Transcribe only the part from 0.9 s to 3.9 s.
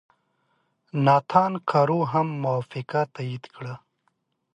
ناتان کرو هم موافقه تایید کړه.